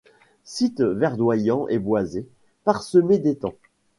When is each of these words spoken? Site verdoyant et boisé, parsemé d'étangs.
Site 0.45 0.81
verdoyant 0.81 1.67
et 1.67 1.77
boisé, 1.77 2.27
parsemé 2.63 3.19
d'étangs. 3.19 3.53